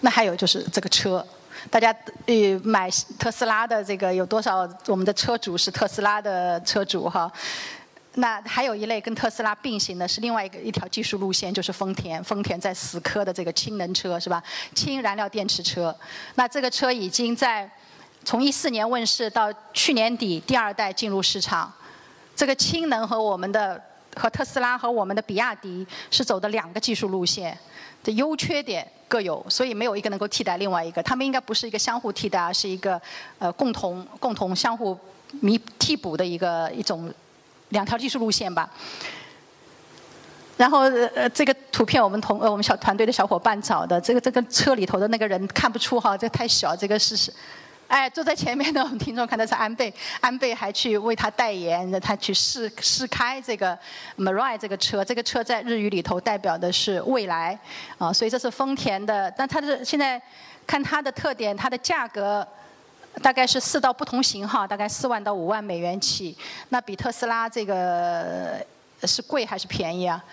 [0.00, 1.24] 那还有就是这个车，
[1.70, 1.94] 大家
[2.26, 4.68] 呃买特斯拉的这个有多少？
[4.86, 7.30] 我们的车主是特斯拉的车主哈。
[8.14, 12.22] 那还有一类跟特斯拉并行的是另外一个一条技术路线，就是丰田。
[12.24, 14.42] 丰田在死磕的这个氢能车是吧？
[14.74, 15.94] 氢燃料电池车。
[16.34, 17.70] 那这个车已经在
[18.24, 21.72] 从一四年问世到去年底第二代进入市场。
[22.34, 23.80] 这个氢能和我们的
[24.16, 27.56] 和特斯拉和我们的比亚迪是走的两个技术路线，
[28.02, 31.02] 的优缺点各有，所以没有一个能够替代另外一个。
[31.02, 33.00] 他们应该不是一个相互替代，而是一个
[33.38, 34.98] 呃共同共同相互
[35.40, 37.12] 弥替补的一个一种。
[37.70, 38.68] 两条技术路线吧，
[40.56, 47.32] 然后呃这个图片我们同呃我们小团队的小伙伴找的，这个这个车里头的那个人看不出哈，这太小，这个是是，
[47.90, 53.76] 哎坐在前面的我们听众看的是安倍， 安倍还去为他代言，让他去试试开这个
[54.16, 57.58] Mirai 这个车，这个车在日语里头代表的是未来，
[57.98, 60.22] 啊所以这是丰田的，但它的现在
[60.68, 62.46] 看它的特点，它的价格。
[63.20, 66.34] 大概是四到不同型号，大概四万到五万美元起。
[66.68, 68.64] 那比特斯拉这个
[69.02, 70.24] 是贵还是便宜啊？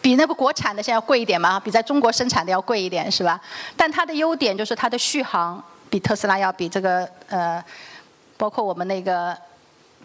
[0.00, 1.58] 比那个国产的现在要贵一点嘛？
[1.58, 3.40] 比在中国生产的要贵一点是吧？
[3.76, 7.62] 但它的优点就是它的续航比特斯拉要比这个呃，
[8.36, 9.36] 包括我们那个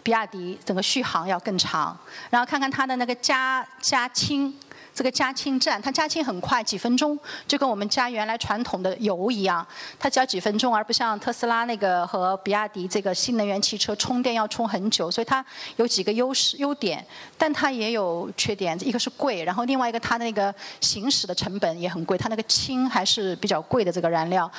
[0.02, 1.96] 比亚迪整个续航要更长。
[2.30, 4.52] 然后看看它的那个加加氢。
[4.94, 9.66] 这个加氢站，它加氢很快，几分钟，就跟我们加原来传统的油一样，
[9.98, 15.44] 它只要几分钟，而不像特斯拉那个和比亚迪这个新能源汽车充电要充很久，所以它
[15.76, 17.04] 有几个优势优点，
[17.38, 24.50] 但它也有缺点，一个是贵，然后另外一个它那个行驶的成本也很贵，它那个氢还是比较贵的这个燃料。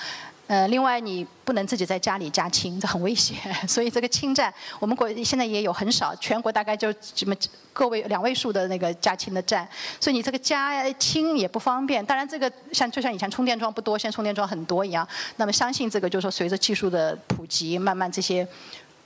[0.53, 3.35] 呃，另外你不能自己在家里加氢，这很危险。
[3.67, 7.35] 所以这个氢站，我们国现在也有很少，全国大概就这么
[7.73, 9.67] 个位两位数的那个加氢的站。
[9.99, 12.05] 所以你这个加氢也不方便。
[12.05, 15.07] 当然这个像就像以前充电桩不多，现在充电桩很多一样。
[15.37, 18.47] 那么相信这个就是说随着技术的普及，慢慢这些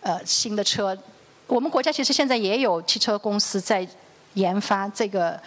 [0.01, 0.97] 呃新的车，
[1.47, 3.87] 我们国家其实现在也有汽车公司在
[4.33, 5.39] 研发这个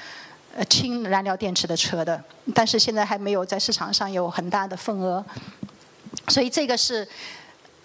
[0.56, 2.24] 呃氢燃料电池的车的，
[2.54, 5.22] 但是现在还没有在市场上有很大的份额。
[6.28, 7.06] 所以这个是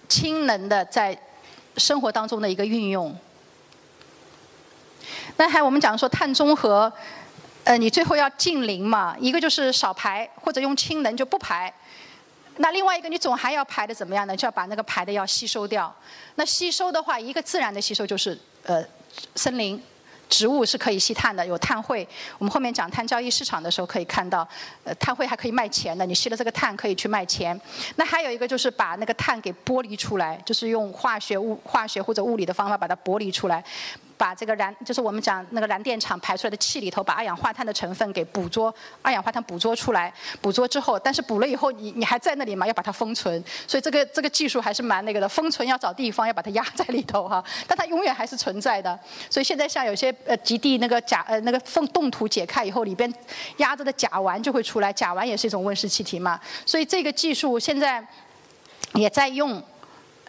[0.08, 1.18] 氢能的在
[1.78, 3.16] 生活当中的一个运用。
[5.38, 6.92] 那还我们讲说碳中和，
[7.64, 11.74] 呃，你最后要净零嘛，一个就是少排，或者用氢能就不排。
[12.58, 14.36] 那另外一个你总还要排的怎么样呢？
[14.36, 15.94] 就要把那个排的要吸收掉。
[16.36, 18.84] 那吸收的话，一个自然的吸收就是呃
[19.36, 19.82] 森林。
[20.30, 22.08] 植物是可以吸碳的，有碳汇。
[22.38, 24.48] 我们后面讲碳交易市场的时候可以看到，
[24.84, 26.06] 呃，碳汇还可以卖钱的。
[26.06, 27.60] 你吸了这个碳可以去卖钱。
[27.96, 33.64] 那还有一个就是把那个碳给剥离出来，就是用化学物、化学或者物理的方法把它剥离出来。
[34.18, 42.66] 把这个燃，就是我们讲那个燃电厂排出来的气里头，把二氧化碳的成分给捕捉，二氧化碳捕捉出来，捕捉之后，但是捕了以后，你你还在那里嘛？
[42.66, 45.28] 要把它封存，所以这个这个技术还是蛮那个的。
[45.28, 48.98] 封存要找地方，要把它压在里头哈，但它永远还是存在的。
[49.30, 53.14] 所以现在像有些呃极地那个甲呃那个缝冻土解开以后，里边
[53.58, 56.40] 压着的甲烷就会出来，甲烷也是一种温室气体嘛。
[56.66, 58.02] 所以这个技术现在
[58.94, 59.62] 也在用，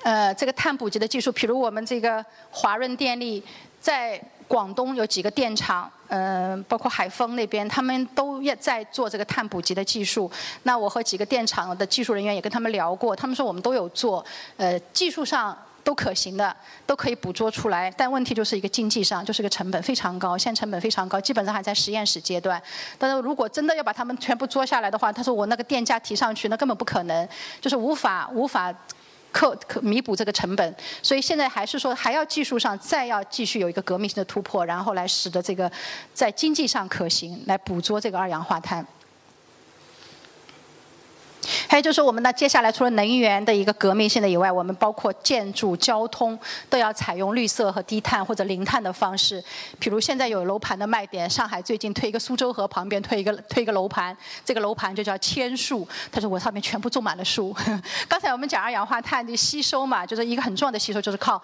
[0.02, 3.40] 呃，这个碳捕集的技术，比如我们这个华润电力。
[3.86, 10.28] 在广东有几个电厂，嗯，包括海丰那边，他们都也在做这个碳捕集的技术。
[10.64, 14.24] 那我和几个电厂的技术人员也跟他们聊过，他们说我们都有做，
[14.56, 17.88] 呃，技术上都可行的，都可以捕捉出来。
[17.96, 22.60] 但问题就是一个经济上，就是个成本非常高，现在成本非常高，基本上还在实验室阶段。
[22.98, 27.28] 但是如果真的要把他们全部捉下来的话，他说我那个电价提上去，那根本不可能，
[27.60, 28.74] 就是无法无法。
[29.36, 35.70] 可可弥补这个成本，所以现在还是说还要技术上再要继续有一个革命性的突破，然后来使得这个
[36.14, 38.86] 在经济上可行，来捕捉这个二氧化碳。
[41.68, 46.38] 还有就是我们呢，接下来除了能源的一个革命性的以外，我们包括建筑、交通
[46.70, 49.42] 都要采用绿色和低碳或者零碳的方式。
[49.78, 57.54] 比如现在有楼盘的卖点，上海最近推一个苏州河旁边推一个推一个楼盘，这个楼盘就叫千树，他说我上面全部种满了树。
[58.08, 61.42] 刚才我们讲二氧化碳的吸收嘛，就是一个很重要的吸收就是靠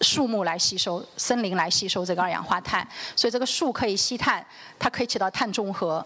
[0.00, 2.86] 树木来吸收、森林来吸收这个二氧化碳，
[3.16, 4.44] 所以这个树可以吸碳，
[4.78, 6.04] 它可以起到碳中和。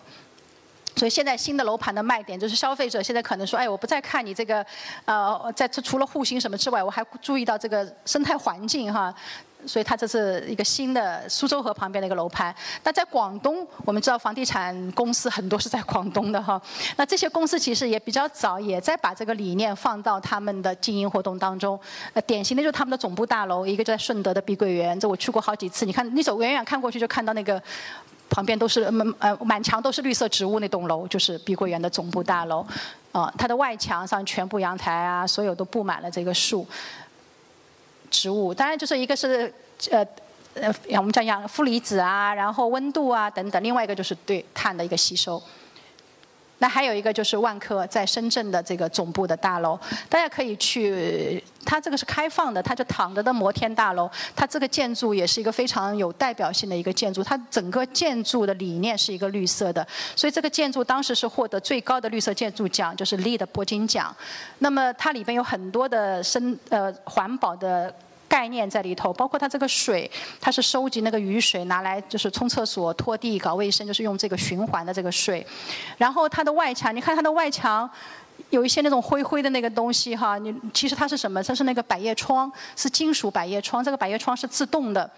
[0.98, 4.66] 所以现在新的楼盘的卖点就是消费者现在可能说，哎，我不再看你这个，
[5.04, 9.14] 呃，在除了户型什么之外，我还注意到这个生态环境哈。
[9.66, 12.54] 所以它这是一个新的苏州河旁边的一个楼盘。
[12.84, 16.62] 那在广东，我们知道房地产公司很多是在广东的哈。
[16.96, 21.78] 那这些公司其实也比较早，也在把这个理念放到他们的经营活动当中。
[22.12, 25.84] 呃，典型的就是他们的总部大楼，一个就在顺德的碧桂园，这我去过好几次。
[25.84, 27.60] 你看，你走远远看过去就看到那个。
[28.28, 28.82] 旁边都是
[29.18, 32.66] 呃满墙都是绿色植物那栋楼，就是碧桂园的总部大楼。
[33.10, 36.66] 啊，它的外墙上全部阳台啊，所有都布满了这个树、
[38.10, 38.52] 植物。
[38.52, 39.52] 当然，就是一个是
[39.90, 40.06] 呃
[40.54, 43.62] 呃，我们讲氧负离子啊，然后温度啊等等。
[43.62, 45.42] 另外一个就是对碳的一个吸收。
[46.58, 49.78] 那还有一个就是万科在深圳的这个总部的大楼，
[50.08, 64.14] 大家可以去，它这个是开放的，它就躺着的摩天大楼，它这个建筑也是一个非常有代表性的一个建筑，它整个建筑的理念是一个绿色的，所以这个建筑当时是获得最高的绿色建筑奖，就是 LEED 铂金奖。
[64.58, 67.94] 那么它里边有很多的生呃环保的。
[68.28, 70.10] 概念在里头，包括它这个水，
[70.40, 75.44] 它是收集那个雨水拿来就是冲厕所、拖地、搞卫生，就是用这个循环的这个水。
[75.96, 77.88] 然后它的外墙，你看它的外墙
[78.50, 81.42] 有一些那种灰灰的那个东西哈，你其实它是什么？
[81.42, 83.82] 它是那个百叶窗，是金属百叶窗。
[83.82, 85.10] 这个百叶窗是自动的，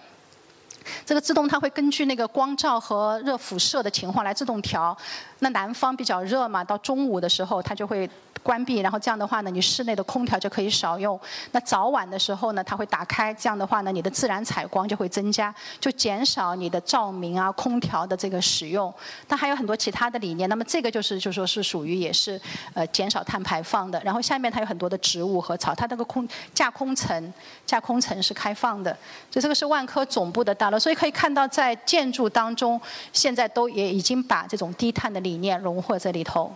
[1.05, 4.97] 这个自动它会根据那个光照和热辐射的情况来自动调。
[5.41, 8.09] 那南方比较热嘛，到中午的时候它就会。
[8.43, 11.21] 关闭，然后这样的话呢，你室内的空调就可以少用。
[11.53, 18.91] 那早晚的时候呢，它会打开，这样的话呢，你的自然采光就会增加，就减少你的照明啊、空调的这个使用。
[19.29, 20.49] 它还有很多其他的理念。
[20.49, 22.41] 那么这个就是就说是属于也是
[22.73, 24.01] 呃减少碳排放的。
[24.03, 27.35] 然后下面它有很多的植物和草，它那个空架空层
[27.67, 28.91] 架空层是开放的。
[29.31, 32.81] 所以这个是万科总部的大楼，所以可以看到在建筑当中，
[33.13, 36.53] 现在都也已经把这种低碳的理理念融合这里头。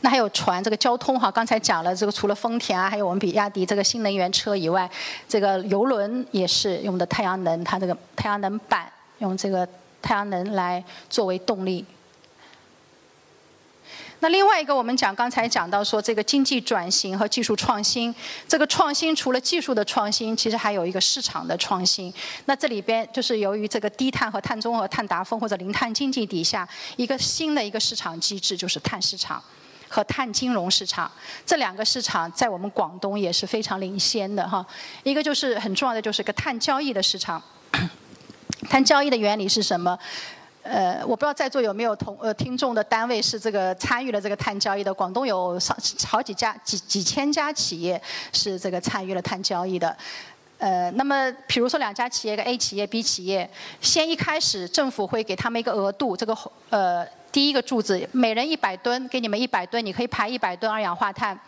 [0.00, 4.88] 那还有船，这个交通哈，刚才讲了，这个除了丰田啊，还有我们比亚迪这个新能源车以外，
[5.28, 9.66] 这个游轮也是用的太阳能，它这个太阳能板用这个
[10.02, 11.84] 太阳能来作为动力。
[14.20, 18.14] 那另外一个，我们讲刚才讲到说这个经济转型和技术创新，
[18.48, 22.12] 这个创新除了技术的创新，其实还有一个市场的创新。
[22.46, 26.66] 那这里边就是由于这个低碳和碳中和、碳达峰或者零碳经济底下，
[26.96, 29.42] 一个新的一个市场机制就是碳市场。
[29.88, 31.08] 和碳金融市场
[31.46, 34.66] 这两个市场在我们广东也是非常领先的哈。
[35.04, 37.40] 一个就是很重要的，就是个碳交易的市场。
[38.68, 39.96] 碳交易的原理是什么？
[40.68, 44.92] 呃，我不知道在座有没有同呃听众的单位是这个参与了这个碳交易的。
[44.92, 45.76] 广东有上
[46.06, 48.00] 好几家几几千家企业
[48.32, 49.96] 是这个参与了碳交易的。
[50.58, 53.48] 呃，那么比如说两家企业，一个 A 企业、B 企业，
[53.80, 56.36] 先一开始政府会给他们一个额度，这个
[56.70, 61.38] 呃第一个柱子每人一百吨，给你们一百吨，你可以排一百吨二氧化碳。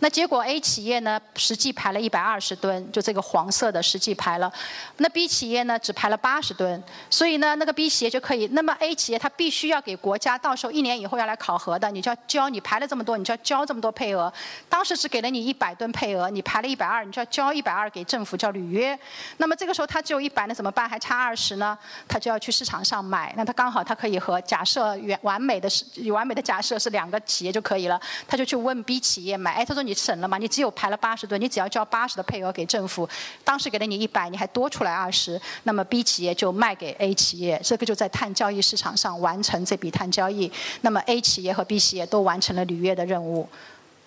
[0.00, 4.52] 那结果 A 企业呢，实际排了一百二十吨，就这个黄色的实际排了。
[4.98, 8.46] 那 B 企业呢，只排了八十吨，所以呢，那个 B 企业就可以。
[8.48, 14.32] 那么 A 企业它必须要给国家，到时候一年以后要来考核的，你就要交，你排了这么多，你就要交这么多配额。
[14.68, 18.98] 当时只给了你一百吨配额，你排了一百二，你就要交一百二给政府，叫履约。
[19.38, 20.88] 那么这个时候他只有一百，那怎么办？
[20.88, 21.76] 还差二十呢？
[22.08, 23.32] 他就要去市场上买。
[23.36, 29.52] 那他刚好他可以和假设完完美的是完美的假设是两个企业就可以了，他就去问 B 企业买。
[29.52, 29.84] 哎，说。
[29.84, 30.38] 你省了嘛？
[30.38, 33.06] 你只有排了八十吨，你只要交八十的配额给政府，
[33.44, 40.50] 当时给了你一百，你还多出来二十，那么 B 企业就卖给 A 企业，这个就在碳交易市场上完成这笔碳交易，
[40.80, 43.46] 那么 A 企业和 B 企业都完成了履约的任务，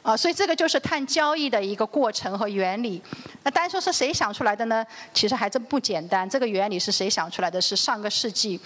[0.01, 2.99] 啊，所以这个就是碳交易的一个过程和原理。
[3.43, 4.83] 那单说是谁想出来的呢？
[5.13, 7.61] 其实还真不简单，这个原理是谁想出来的？
[7.61, 8.59] 是上个世纪。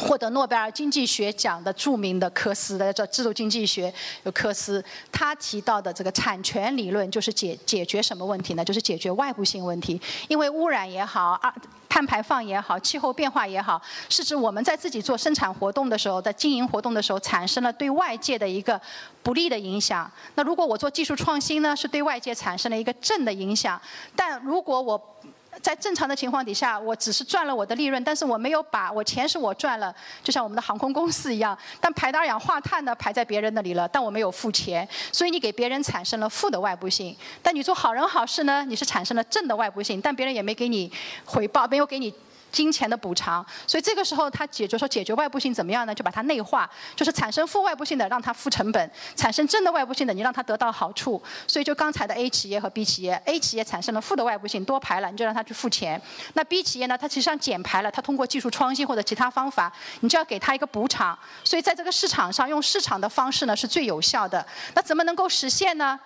[0.00, 3.92] 获得诺贝尔经济学奖的著名的科斯的叫制度经济学
[4.24, 4.82] 有科斯，
[5.12, 8.64] 他提到的这个产权理论就是解解决什么问题呢？
[8.64, 10.00] 就是解决外部性问题。
[10.28, 11.52] 因为污染也好，二
[11.88, 18.80] 碳排放也好，气候变化也好，是指我们在自己做生产活动的时候，在经营活动的时候产生了对外界的一个
[19.22, 20.10] 不利的影响。
[20.36, 23.80] 那如果我做技术创新呢，是对外界产生了一个正的影响。
[24.14, 25.16] 但如果我
[25.62, 37.14] 在正常的情况底下，我只是赚了我的利润，但是我没有把我钱是我赚了，就像我们的航空公司一样，但排的二氧化碳呢排在别人那里了，但我没有付钱，所以你给别人产生了负的外部性。
[37.42, 40.90] 但你做好人好事呢，你是产生了正的外部性，但别人也没给你
[41.24, 42.12] 回报，没有给你。
[42.50, 45.94] 金钱的补偿，所以这个时候他解决说解决外部性怎么样呢？
[45.94, 51.22] 就把它内化，就是产生负外部性的让它付成本，产生正的外部性的你让它得到好处。
[51.46, 56.00] 所以就刚才的 A 企业和 B 企业，A 企业产生了负的外部性多排了，你就让它去付钱。
[56.34, 61.18] 那 B 企业呢，它实际上减排了，它通过技术创新或者其他方法，你就要给它一个补偿。
[61.44, 64.44] 所以在这个市场上用市场的方式呢是最有效的。
[64.74, 65.98] 那怎么能够实现呢？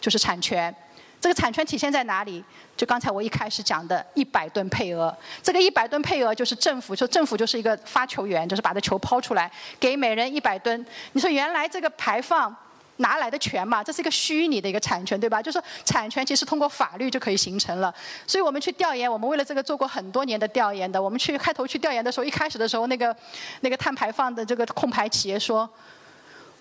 [0.00, 0.74] 就是产权。
[1.20, 2.44] 这个产权体现在哪里？
[2.76, 10.84] 就刚才我一开始讲的一百吨配额，这个一百吨配额就是政府，就政府就是一个发球员，就是把这球抛出来，给每人一百吨。
[11.12, 12.54] 你说原来这个排放
[12.98, 13.82] 哪来的权嘛？
[13.82, 15.40] 这是一个虚拟的一个产权，对吧？
[15.40, 17.92] 就是产权其实通过法律就可以形成了。
[18.26, 21.02] 所以我们去调研，我们为了这个做过很多年的调研的。
[21.02, 23.16] 我们去开头去调研的时候，一开始的时候，那个
[23.62, 25.68] 那个碳排放的这个控排企业说。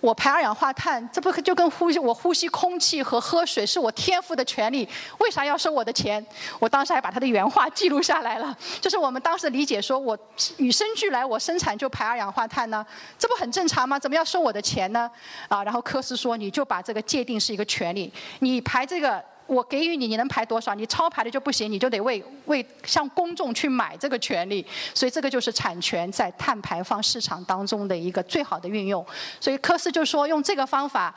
[0.02, 4.88] 我排二氧化碳，这不就跟呼吸我呼吸空气和喝水是我天赋的权利？
[5.20, 6.24] 为啥要收我的钱？
[6.60, 8.56] 我当时还把他的原话记录下来了。
[8.80, 10.18] 就是我们当时理解说，我
[10.58, 12.86] 与生俱来我生产就排二氧化碳呢，
[13.18, 13.98] 这不很正常吗？
[13.98, 15.10] 怎么要收我的钱呢？
[15.48, 19.24] 啊，然后科斯说，你就把这个界定是一个权利，你排这个。
[19.48, 20.74] 我给予你，你能排多少？
[20.74, 24.66] 你超排的就不行，你就得为为向公众去买这个权利。
[24.94, 29.06] 所以这个就是产权在碳排放市场当中的一个最好的运用。
[29.40, 31.14] 所以科斯就说，用这个方法，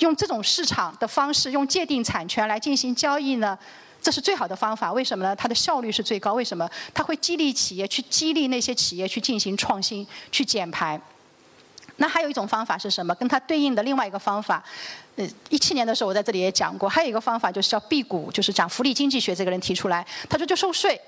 [0.00, 3.58] 用这种市场的方式，用界定产权来进行交易呢，
[4.02, 4.92] 这是最好的方法。
[4.92, 5.34] 为什么呢？
[5.34, 6.34] 它的效率是最高。
[6.34, 6.68] 为什么？
[6.92, 11.00] 它会激励企业去激励那些企业去进行创新，去减排。
[11.96, 13.14] 那还有一种方法是什么？
[13.14, 14.62] 跟它对应的另外一个方法，
[15.16, 21.00] 呃，一七年的时候我在这里也讲过，还有一个方法就是叫辟谷，就是讲福利经济学这个人提出来，他说就收税。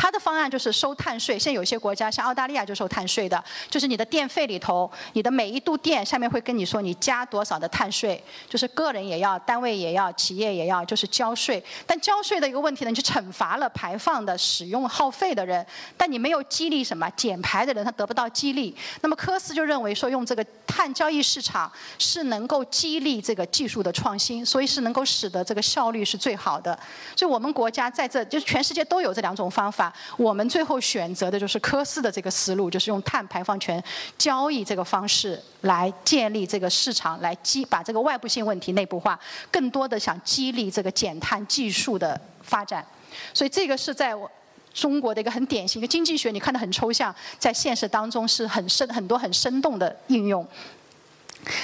[0.00, 11.60] 他的方案就是收碳税，现在有些国家像澳大利亚就收碳税的，就是你的电费里头，你的每一度电下面会跟你说你加多少的碳税，就是个人也要，单位也要，企业也要，就是交税。
[11.84, 18.72] 但交税的一个问题呢，你去惩罚了排放的使用耗费的人，但你没有激励什么减排的人，他得不到激励。
[19.00, 26.78] 那么科斯就认为说，用这个碳交易市场是能够激励这个技术的创新，所以是能够使得这个效率是最好的。
[27.16, 29.87] 所以我们国家在这就是全世界都有这两种方法。
[30.16, 33.82] 我们最后选择的就是科斯的这个思路，就是用碳排放权
[34.16, 39.18] 交易这个方式来建立这个市场，来激把这个外部性问题内部化，
[39.50, 42.84] 更多的想激励这个减碳技术的发展。
[43.32, 44.14] 所以这个是在
[44.74, 50.46] 中国的一个很典型的经济学，你看的很抽象，在现实当中是很深很多很生动的应用。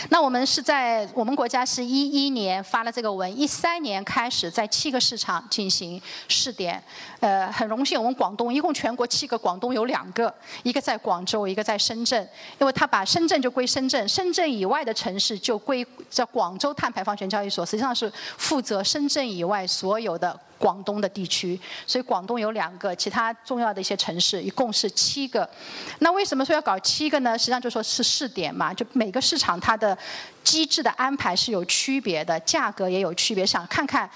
[0.08, 6.82] 那我们是在我们国家是一一年发了这个文，一三年开始在七个市场进行试点。
[7.20, 12.26] 呃，很荣幸我们广东一共全国七个，广东有两个，一个在广州，一个在深圳。
[12.58, 20.38] 因为他把深圳就归深圳，深圳以外的城市就归叫广州碳排放权交易所，实际上是负责深圳以外所有的。
[20.58, 25.48] 广东的地区，所以广东有两个，其他重要的一些城市一共是七个。
[25.98, 27.36] 那为什么说要搞七个呢？
[27.38, 29.96] 实际上就说是试点嘛，就每个市场它的
[30.42, 34.08] 机制的安排是有区别的，价格也有区别，想看看。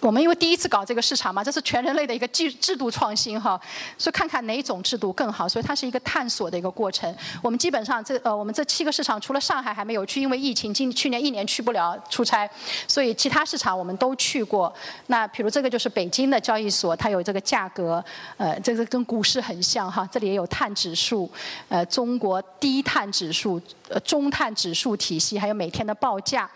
[0.00, 3.60] 我们因为第一次搞这个市场嘛，这是全人类的一个制制度创新哈，
[3.98, 7.14] 所以看看哪种制度更好，所以它是一个探索的一个过程。
[7.42, 12.48] 我们基本上这呃，我们这七个市场除了上海还没有去，因为疫情，今去年一年去不了出差，
[12.88, 14.72] 所以其他市场我们都去过。
[15.08, 18.02] 那比如这个就是北京的交易所，它有这个价格，
[18.38, 21.30] 呃，这个跟股市很像哈，这里也有碳指数，
[21.68, 26.50] 呃，中国低碳指数、呃中碳指数体系，还有每天的报价，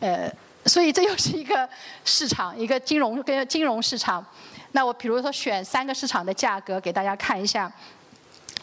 [0.00, 0.30] 呃。
[0.66, 1.68] 所以这又是一个
[2.04, 4.24] 市场，一个金融跟金融市场。
[4.72, 7.70] 那我比如说选三个市场的价格给大家看一下。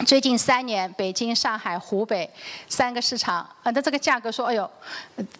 [0.05, 2.29] 最近三年，北京、上海、湖北
[2.69, 4.69] 三个市场，啊，那这个价格说，哎呦，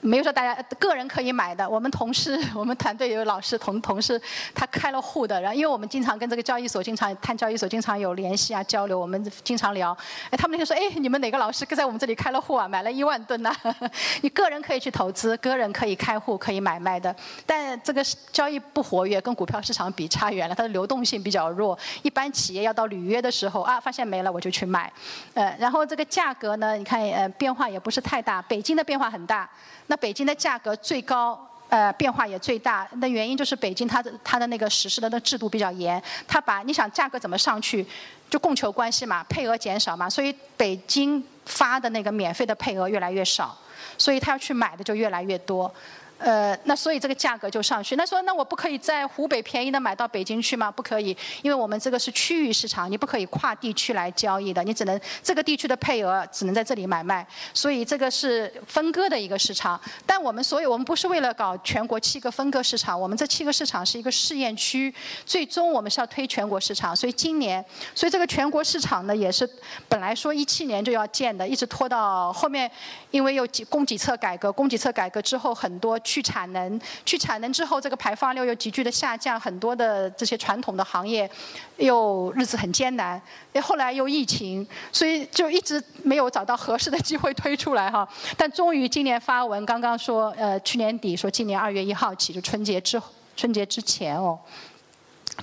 [0.02, 1.70] 没有说大家个人可以买的。
[1.70, 4.20] 我们同事， 我们团队有老师同同事，
[4.56, 5.40] 他开了户的。
[5.40, 9.96] 然后，因为我们经常跟这个交易所，经常碳交易所经常有联系啊交流，我们经常聊。
[10.32, 12.68] 哎，他们那天说，哎，你们哪个老师在我们这里开了户啊？
[12.68, 13.56] 买了一万吨呐！
[14.22, 17.16] 你个人可以去投资，个人可以开户，可以买卖的。
[17.46, 21.78] 但这个交易不活跃，跟股票市场比差远了，它的流动性比较弱。
[22.02, 24.47] 一般企业要到履约的时候啊，发现没了，我就。
[24.48, 24.92] 就去买，
[25.34, 28.42] 呃，然后这个价格呢，你看，呃，变化也不是太大。
[28.44, 29.50] 北京的变化很大，
[29.88, 31.38] 那北京的价格最高，
[31.68, 32.88] 呃，变化也最大。
[32.94, 37.86] 那原因就是北京它的它的那个实施的那制度比较严，它把你想价格怎么上去，
[38.30, 43.58] 就供求关系嘛，配额减少嘛，所以北京发的那个免费的配额越来越少，
[43.98, 45.74] 所以他要去买的就越来越多。
[46.20, 47.96] 呃，那所以这个价格就上去。
[47.96, 50.72] 那说那我不可以在湖北便宜的买到北京去吗？
[50.72, 57.26] 不可以，因为我们这个是区域市场，你不可以跨地区来交易的，你只能这个地区的配额只能在这里买卖。
[57.54, 59.80] 所以这个是分割的一个市场。
[60.06, 64.92] 但我们所有我们不是为了搞全国七个分割市场，我们这七个市场是一个试验区，
[65.24, 66.96] 最终我们是要推全国市场。
[66.96, 69.48] 所以今年，所以这个全国市场呢也是
[69.88, 72.70] 本来说一七年就要建的，一直拖到后面，
[73.12, 76.00] 因为有几供给侧改革，供给侧改革之后很多。
[76.08, 81.30] 去产能，去产能之后，这个排放量又急剧的下降，很多的这些传统的行业
[81.76, 83.22] 又日子很艰难。
[83.62, 88.08] 后来又疫情，所以就一直没有找到合适的机会推出来哈。
[88.38, 93.02] 但终于今年发文，刚刚说，呃，去年底说今年二月一号起，就春节之
[93.36, 94.40] 春节之前哦。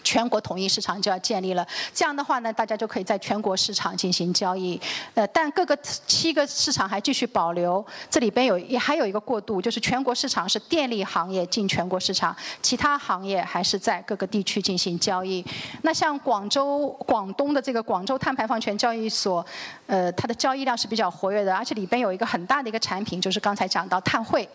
[0.02, 4.80] 全国统一市场就要建立了，这样的话呢，大家就可以在全国市场进行交易。
[5.14, 15.44] 呃，但各个七个市场还继续保留，这里边有也还有一个过渡，就是全国市场是电力行业进全国市场，其他行业还是在各个地区进行交易。
[15.82, 19.44] 那像广州、广东的这个广州碳排放权交易所，
[19.86, 24.48] 呃，它的交易量是比较活跃的，而且里边有一个很大的一个产品，就是刚才讲到碳汇。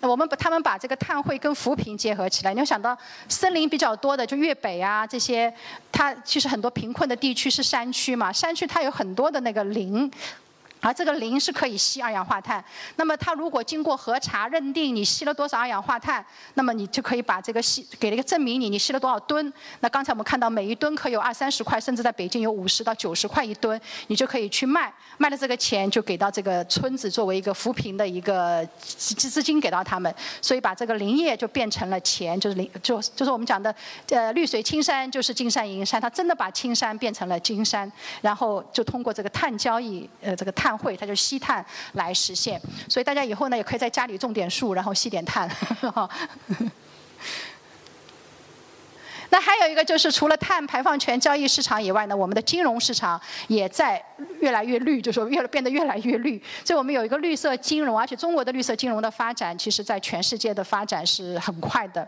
[0.00, 2.96] 那我们把他们把这个碳汇跟扶贫结合起来，你要想到
[3.28, 5.06] 森林比较多的就粤北啊。
[5.06, 5.52] 这些，
[5.90, 10.10] 它其实很多贫困的地区是山区嘛，山区它有很多的那个林。
[10.82, 12.62] 而这个磷是可以吸二氧化碳，
[12.96, 16.24] 那么它如果经过核查认定你吸了多少二氧化碳，
[16.54, 19.52] 那么你就可以把这个吸给了一个证明你你吸了多少吨。
[19.78, 33.72] 那刚才我们看到每一吨可有二三十块，甚至在北京有五十到九十块一吨，你就可以去卖，卖的这个钱就给到这个村子作为一个扶贫的一个资资金给到他们，所以把这个林业就变成了钱，就是林就就是我们讲的
[34.10, 40.71] 呃绿水青山就是金山银山，它真的把青山变成了金山，然后就通过这个碳交易呃这个碳。
[40.76, 45.50] 会，它就吸碳来实现，所以大家以后呢也可以在家里种点树，然后吸点碳。
[49.30, 54.04] 那还有一个就是，除了碳排放权交易市场以外呢，我们的金融市场也在
[54.40, 56.38] 越来越绿，就是说越变得越来越绿。
[56.62, 62.06] 所以我们有一个绿色金融，而且中国的绿色金融的发展，其实在全世界的发展是很快的。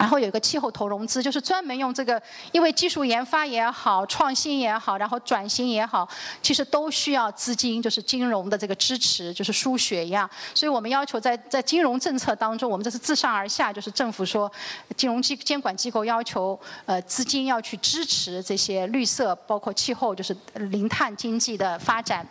[0.00, 2.20] 然后有一个气候投融资，就是专门用这个，
[2.52, 6.08] 因为技术研发也好，创新也好，然后转型也好，
[6.40, 10.28] 其实都需要资金，就是金融的这个支持，就是输血一样。
[10.54, 14.50] 所以我们要求在在金融政策当中，我们这是自上而下，就是政府说，
[14.96, 22.26] 金融机监管机构要求，呃，资金要去支持这些绿色，包括气候，就是零碳经济的发展。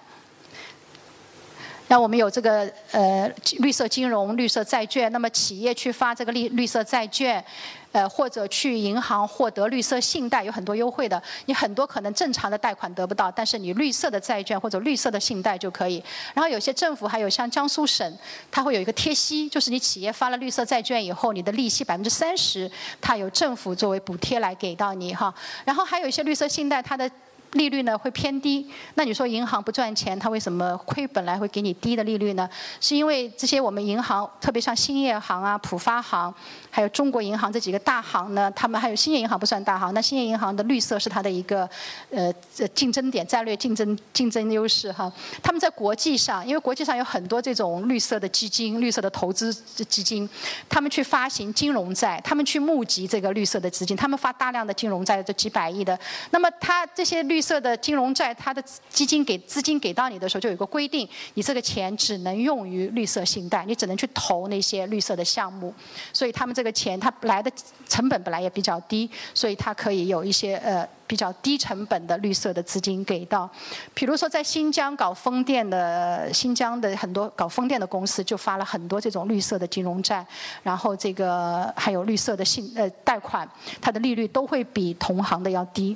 [1.89, 7.43] 那我们有这个呃绿色金融、绿色债券，那么企业去发这个绿绿色债券，
[7.91, 11.19] 呃或者去银行获得绿色信贷，有很多优惠的。
[11.47, 16.03] 你很多可能正常的贷款得不到，但是你绿色的债券或者绿色的信贷就可以。
[16.35, 18.17] 然后有些政府还有像江苏省，
[18.51, 22.69] 它会有一个贴息，就是你企业发了绿色债券以后，你的利息百分之三十，
[23.01, 25.33] 它有政府作为补贴来给到你哈。
[25.65, 27.09] 然后还有一些绿色信贷，它的。
[27.53, 32.47] 利率呢会偏低，那你说银行不赚钱，它为什么亏本来会给你低的利率呢？
[32.79, 36.33] 是因为这些我们银行，特别像兴业行啊、浦发行，
[36.69, 41.67] 还有中国银行这几个大行呢，他们还有兴业银行不算大行，那兴业银行的绿色是它的一个
[42.11, 42.31] 呃
[42.75, 45.11] 竞争点、战略竞争竞争优势哈。
[45.41, 50.29] 他们在国际上，因为国际上有很多这种绿色的基金、绿色的投资基金，
[50.69, 55.97] 他们去发行金融债，他们去募集这个绿色的资金，他们发大量的金融债，这几百亿的，
[56.31, 65.73] 那么它这些绿绿色的金融债，它的基金给资金给到你的时候，就有个规定，你这个钱只能用于绿色信贷，你只能去投那些绿色的项目。
[66.11, 67.49] 所以他们这个钱，它来的
[67.87, 73.49] 成本本来也比较低，所以它可以有一些呃比较低成本的绿色的资金给到。
[73.93, 80.27] 比如说在新疆搞风电的，新疆的很多搞风电的公司就发了很多这种绿色的金融债，
[80.61, 83.49] 然后这个还有绿色的信呃贷款，
[83.79, 85.95] 它的利率都会比同行的要低。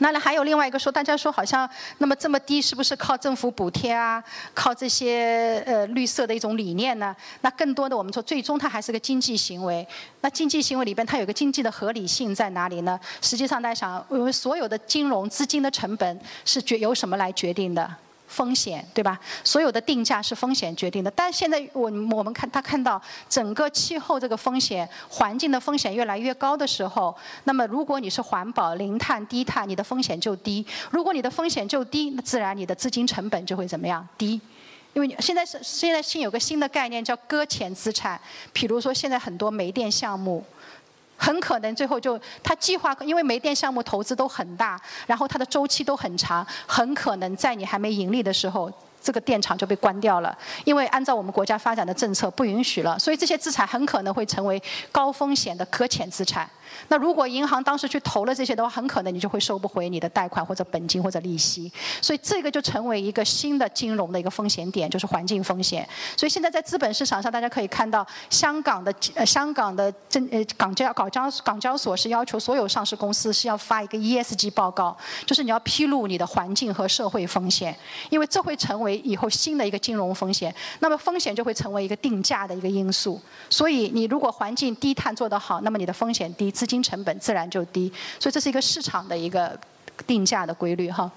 [0.00, 4.22] 那还有另外一个说，大家说好像那么这么低，是不是靠政府补贴啊？
[4.54, 7.14] 靠这些呃绿色的一种理念呢？
[7.40, 9.86] 那更多的我们说，最终它还是个经济行为。
[10.20, 12.98] 那经济行为里边，它有个经济的合理性在哪里呢？
[13.20, 17.90] 实际上大家想，我们所有的金融资金的成本是决由什么来决定的？
[18.28, 19.18] 风险对吧？
[19.42, 21.10] 所有的定价是风险决定的。
[21.10, 30.64] 但现在我我们看他看到整个气候这个风险、环境的风险越来越高的时候，那么如果你是环保、零碳、低碳，你的风险就低。
[30.90, 34.40] 如果你的风险就低，那自然你的资金成本就会怎么样低？
[34.94, 38.20] 因为现在是现在新有个新的概念叫搁浅资产，
[38.52, 40.44] 比如说现在很多煤电项目。
[41.18, 48.72] 很可能最后就他计划，因为煤电项目投资都很大，然后它的周期都很长，很可能在你还没盈利的时候，
[49.08, 50.36] 这个电厂就被关掉了。
[50.66, 56.46] 因为按照我们国家发展的政策不允许了，所以这些资产很可能会成为高风险的可潜资产。
[56.88, 65.88] 那如果银行当时去投了这些的话，很可能你就会收不回你的贷款或者本金或者利息，所以这个就成为一个新的金融的一个风险点，就是环境风险。
[66.14, 74.94] 所以现在在资本市场上，大家可以看到，香港的呃香港的证呃港交港交港交所是要求所有上市公司是要发一个 ESG 报告，
[75.24, 77.74] 就是你要披露你的环境和社会风险，
[78.10, 80.54] 因为这会成为以后新的一个金融风险。
[80.80, 83.18] 那么风险就会成为一个定价的一个因素。
[83.48, 86.48] 所以你如果环境低碳做得好，那么你的风险低。
[86.58, 89.56] 资金成本自然就低，所以这是一个市场的一个
[90.08, 91.08] 定价的规律哈。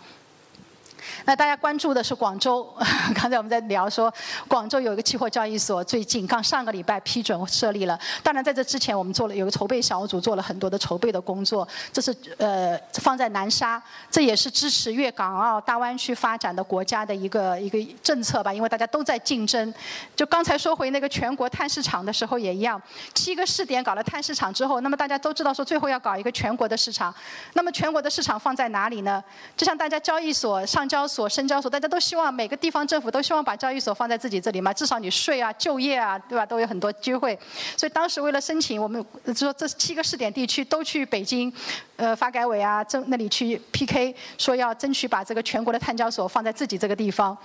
[1.26, 2.68] 那大家关注的是广州，
[3.16, 4.14] 刚才我们在聊说，
[4.48, 8.00] 广州有一个期货交易所，最近刚上个礼拜批准设立了。
[8.24, 11.68] 当然在这之前，我们做了有个筹备小组，做了很多的筹备的工作。
[11.92, 19.74] 这是呃放在南沙，这也是支持粤港澳大湾区发展的国家的一个一个政策吧，因为大家都在竞争。
[20.16, 22.82] 就刚才说回那个全国碳市场的时候也一样，
[23.14, 27.14] 七个试点搞了碳市场之后，那么大家都知道说最后要搞一个全国的市场。
[27.54, 29.24] 那么全国的市场放在哪里呢？
[29.56, 37.40] 就像大家交易所上交所、深交所，大家都希望每个地方政府都希望把交易所放在自己这里嘛，至少你税啊、就业啊，对吧，都有很多机会。
[37.78, 41.52] 所以当时为了申请，我们就说这七个试点地区都去北京，
[41.96, 47.38] 呃，发改委啊，这那里去 PK，说要争取把这个全国的碳交所放在自己这个地方。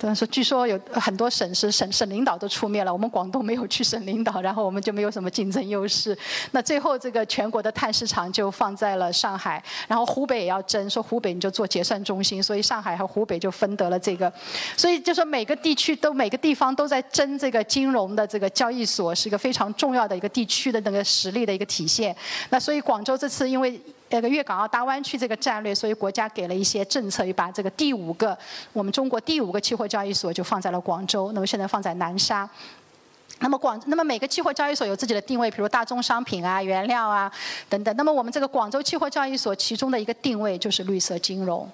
[0.00, 6.16] 但是据说有很多省是省省领导都出面了，我们广东没有去省领导，然后我们就没有什么竞争优势。
[6.50, 14.32] 那最后这个全国的碳市场就放在了上海，然后湖北也要争，说湖北你就做结算中心，所以上海和湖北就分得了这个。
[14.76, 22.14] 所以就说每个地区都每个地方都在争这个金融的这个交易所，是一个非常重要的一个地区的那个实力的一个体现。
[22.50, 23.80] 那所以广州这次因为。
[24.14, 28.36] 那个粤港澳大湾区这个战略，所以国家给了一些政策，也把这个第五个
[28.72, 32.48] 我们中国第五个期货交易所就放在了广州，那么现在放在南沙。
[33.40, 37.30] 那么广，那么每个期货交易所有自己的定位，比如大宗商品啊、原料啊
[37.68, 37.94] 等等。
[37.96, 41.68] 那么我们这个广州期货交易所其中的一个定位就是绿色金融。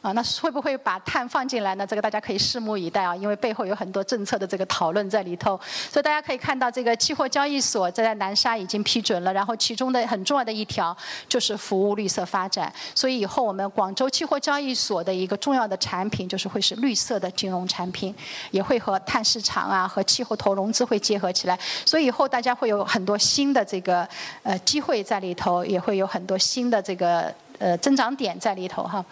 [0.00, 1.84] 啊，那会不会把碳放进来呢？
[1.84, 5.58] 这个大家可以拭目以待啊，因为背后有很多政策的这个讨论在里头。
[5.90, 10.96] 所以大家可以看到，这个期货交易所在南沙已经批准了，然后其中的很重要的一条
[11.28, 12.72] 就是服务绿色发展。
[12.94, 18.14] 所以以后我们广州期货交易所的一个重要的产品就是会是绿色的金融产品，
[18.52, 21.58] 也会和碳市场啊和气候投融资会结合起来。
[21.84, 24.08] 所以以后大家会有很多新的这个
[24.44, 29.04] 呃机会在里头，也会有很多新的这个呃增长点在里头哈。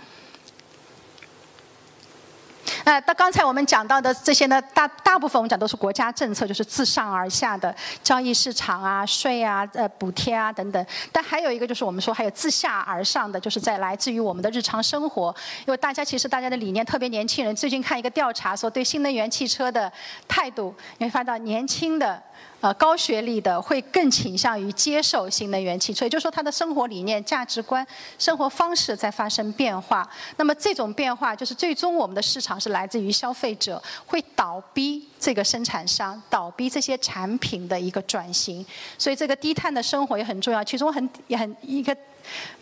[2.87, 10.87] 那到刚才我们讲到的这些呢，大大部分我们讲都是国家政策，就是自上而下的交易市场啊、税啊、呃补贴啊等等。
[11.11, 15.35] 但还有一个就是我们说还有自下而上的，就是在来自于我们的日常生活。
[15.67, 19.93] 因为大家其实大家的理念，特别年轻人，最近看一个调查说对新能源汽车的
[20.29, 22.23] 态度，你会发现到年轻的。
[22.61, 27.87] 呃，高学历的会更倾向于接受新能源汽车，也就是说，他的生活理念、价值观、
[28.19, 30.09] 生活方式在发生变化。
[30.37, 38.65] 那么，这种变化就是最终我们的市场是来自于消费者，会倒逼这个生产商、倒逼这些产品的一个转型。
[38.99, 41.97] 所以，这个低碳的生活也很重要，其中很也很一个。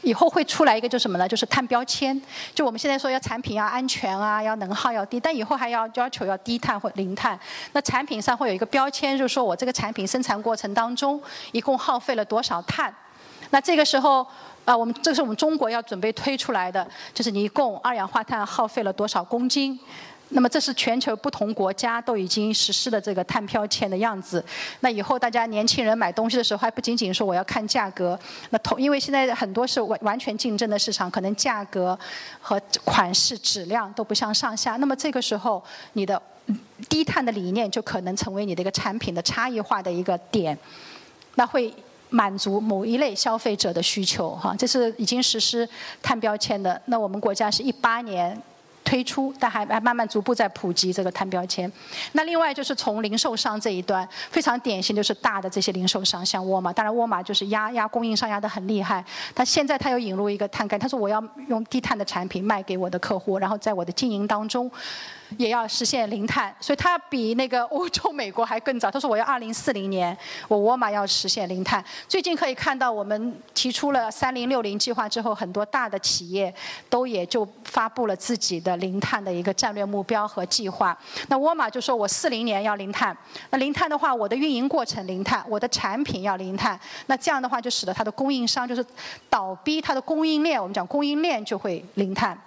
[0.03, 1.29] 以后会出来一个就什么呢？
[1.29, 2.20] 就是碳标签。
[2.55, 7.38] 就我们现在说要产品要安全啊，要能耗要低，但以后还要要求要低碳或零碳。
[7.72, 11.20] 那产品上会有一个标签，就是说我这个产品生产过程当中
[11.53, 12.94] 一共耗费了多少碳。
[13.50, 14.27] 那这个时候
[14.64, 19.79] 啊，我们这是我们中国要准备推出来的，就是你一共二氧化碳耗费了多少公斤。
[20.30, 24.44] 那么这是全球不同国家都已经实施的这个碳标签的样子。
[24.80, 28.18] 那以后大家年轻人买东西的时候，还不仅仅说我要看价格，
[28.50, 31.96] 那同因为现在很多是完完全竞争的市场，可能价格
[32.40, 34.76] 和款式、质量都不相上下。
[34.76, 36.20] 那么这个时候，你的
[36.88, 40.58] 低碳的理念就可能成为你的一个产品的差异化的一个点，
[41.37, 41.72] 那会
[42.08, 44.54] 满足某一类消费者的需求哈。
[44.58, 45.68] 这是已经实施
[46.02, 46.80] 碳标签的。
[46.87, 48.37] 那我们国家是一八年。
[48.85, 51.70] 推出，但还还慢慢逐步在普及这个碳标签。
[52.12, 59.05] 那另外就是从零售商这一端，非常典型就是大的这些零售商，像沃尔玛，当然沃尔玛就是压压供应商压得很厉害。
[59.35, 64.70] 他现在他又引入一个碳概，他说我要用低碳的产品卖给我的客户，然后在我的经营当中。
[65.38, 68.90] 也要实现零碳，所以它比那个欧洲、美国还更早。
[68.90, 70.16] 他说我要二零四零年，
[70.49, 71.85] 我沃尔玛要实现零碳。
[72.09, 76.53] 最近可以看到，我们提出了三零六零计划之后，很多大的企业
[76.88, 80.97] 都也就发布了自己的零碳的一个战略目标和计划。
[81.29, 83.16] 那沃尔玛就说我四零年要零碳，
[83.51, 86.79] 那零碳的话，我的运营过程零碳，我的产品要零碳。
[87.07, 88.85] 那这样的话，就使得它的供应商就是
[89.29, 92.38] 倒逼它的供应链，我们讲供应链就会零碳。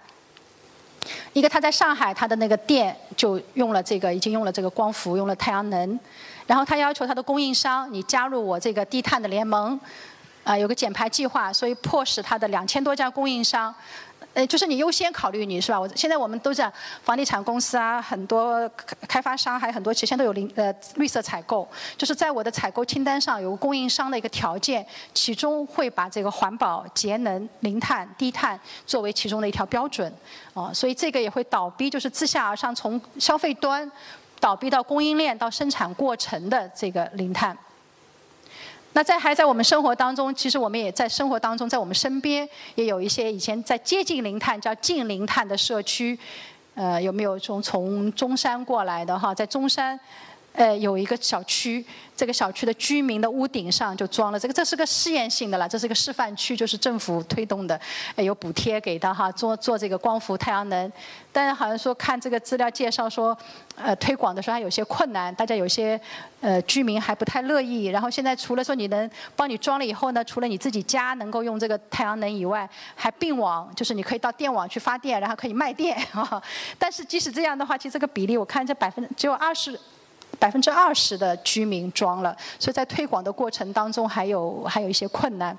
[1.37, 5.99] 一个他在上海，他的那个店就用了这个，已经用了这个光伏，用了太阳能。
[6.47, 9.79] 然后他要求他的供应商，你加入我这个低碳的联盟，
[10.43, 13.71] 啊，有个减排计划，所以迫使他的两千多家供应商。
[14.33, 15.79] 呃，就是你优先考虑你是吧？
[15.79, 18.69] 我现在我们都在房地产公司啊，很多
[19.07, 30.11] 开发商还有很多，其实都有零呃绿色采购，就是在我的采购清单上有供应商的一个条件，其中会把这个环保、节能、零碳、低碳作为其中的一条标准，
[30.53, 33.91] 哦，所以这个也会倒逼，就是自下而上从消费端
[34.39, 37.57] 倒逼到供应链到生产过程的这个零碳。
[38.97, 46.17] 那在还在我们生活当中，其实我们也在生活当中，在我们身边也有一些以前在接近零碳叫近零碳的社区，
[46.73, 49.35] 呃，有没有从从中山过来的哈？
[49.35, 49.99] 在中山。
[50.57, 57.79] 呃，有一个小区，这个小区的居民的屋顶上就装了这个，这是个试验性的了，这是个示范区，就是政府推动的，
[58.15, 60.91] 有补贴给的哈，做做这个光伏太阳能。
[61.31, 63.37] 但是好像说看这个资料介绍说，
[63.75, 66.01] 呃，推广的时候还有些困难，大家有些
[66.41, 67.85] 呃居民还不太乐意。
[67.85, 75.95] 然后现在除了说你能帮你装了以后呢，除了你自己家能够用这个太阳能以外，还并网，就是你可以到电网去发电，然后可以卖电。
[76.79, 79.79] 但是即使这样的话，其实这个比例我看这百分只有二十。
[80.39, 85.57] 百分之二十的居民装了，所以在推广的过程当中还有还有一些困难。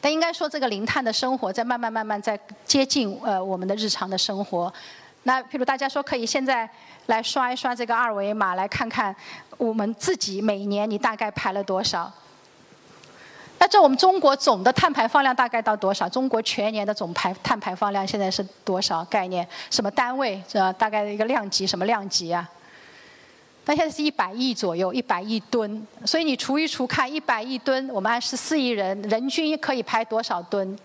[0.00, 4.72] 但应该说，这个零碳的生活在慢慢慢慢在接近呃我们的日常的生活。
[5.22, 6.68] 那譬如大家说可以现在
[7.06, 9.14] 来刷一刷这个二维码，来看看
[9.56, 12.12] 我们自己每年你大概排了多少？
[13.58, 16.08] 那这我们中国总的碳排放量大概到多少？
[16.08, 19.04] 中国全年的总排碳排放量现在是多少？
[19.06, 20.42] 概念什么单位？
[20.48, 22.48] 这大概的一个量级什么量级啊？
[23.70, 30.76] 那现在是一百亿左右，一百亿吨，所以你除一除看，一百亿吨，我们按十四亿人，人均可以排多少吨？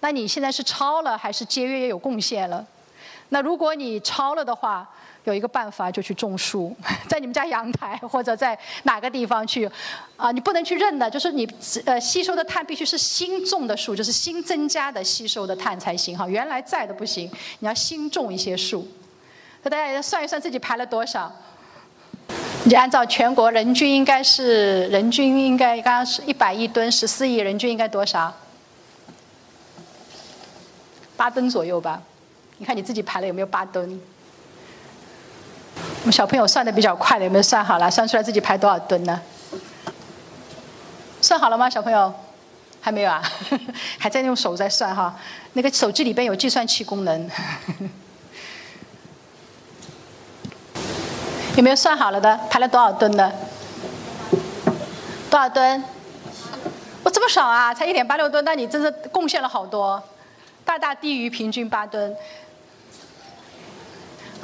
[0.00, 2.62] 那你现在是超了还是节约也有贡献了？
[3.30, 4.86] 那如果你超了的话，
[5.24, 6.76] 有一个办法就去种树，
[7.08, 9.66] 在你们家阳台或者在哪个地方去，
[10.18, 11.48] 啊，你不能去认的，就是你
[11.86, 18.86] 呃吸收的碳必须是新种的树，就是新增加的吸收的碳才行哈，原来在的不行，你要新种一些树。
[19.62, 21.34] 那大家算一算自己排了多少？
[22.66, 28.34] 你按照全国人均应该是人均应该刚刚是一百亿吨十四亿人均应该多少？
[31.16, 32.02] 八吨左右吧？
[32.58, 34.00] 你看你自己排了有没有八吨？
[35.76, 37.88] 我们小朋友算的比较快的有没有算好了？
[37.88, 39.22] 算出来自己排多少吨呢？
[41.20, 42.12] 算好了吗，小朋友？
[42.80, 43.22] 还没有啊？
[43.96, 45.16] 还在用手在算哈？
[45.52, 47.30] 那个手机里边有计算器功能。
[51.56, 52.38] 有没有算好了的？
[52.50, 53.32] 排了多少吨的？
[55.30, 55.82] 多少吨？
[57.02, 60.02] 我这么少啊，才一点八六吨，那你真是贡献了好多，
[60.66, 62.14] 大大低于平均八吨。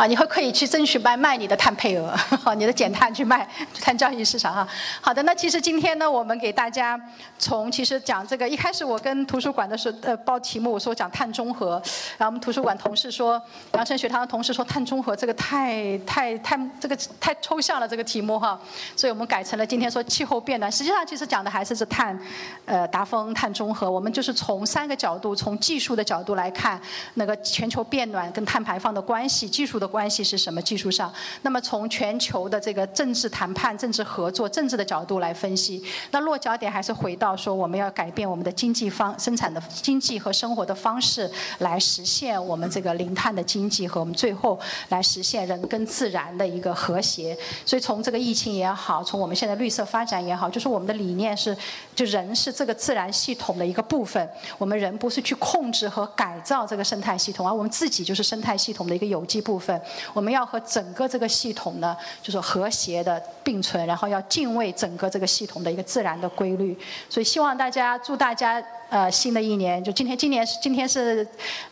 [0.03, 2.11] 啊，你会可以去争取卖卖你的碳配额，
[2.43, 3.49] 好你的减碳去卖
[3.81, 4.67] 碳交易市场哈。
[5.01, 7.01] 好的，那其实今天呢，我们给大家
[7.38, 11.81] 从其实讲这个一开始我跟图书馆的时候呃报题目我说讲碳中和，
[12.19, 13.41] 然后我们图书馆同事说，
[13.75, 18.59] 阳城学堂的同事说碳中和这个太太太这个太抽象了这个题目哈，
[18.97, 20.73] 所以我们改成了今天说气候变暖。
[20.73, 22.19] 实际上其实讲的还是是碳
[22.65, 26.81] 呃达峰碳中和，我们就是从三个角度，从技术的角度来看
[27.15, 29.79] 那个全球变暖跟碳排放的关系，技术。
[29.83, 30.62] 的关系是什么？
[30.62, 47.37] 技术上，那么从全球的这个政治谈判、政治合作、政治的角度来分析，那落脚点还是回到说，我们要改变我们的经济方生产的经济和生活的方式，来实现我们这个零碳的经济和我们最后来实现人跟自然的一个和谐。
[47.66, 51.55] 所以从这个疫情也好，从我们现在绿色发展也好，就是我们的理念是，
[51.94, 54.26] 就人是这个自然系统的一个部分。
[54.57, 59.72] 我们人不是去控制和改造这个生态系统，而我们自己就是生态系统的一个有机部分
[60.13, 66.79] 我们要和整个这个系统呢，就是和谐的并存，然后要敬畏整个这个系统的一个自然的规律。
[67.09, 71.27] 所以希望大家，祝大家呃新的一年，就今天，今年是今天是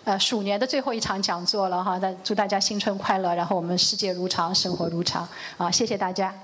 [0.04, 6.34] 呃鼠年的最后一场讲座了哈，那祝大家新春快乐，然后我们世界如常，生活如常啊，谢谢大家。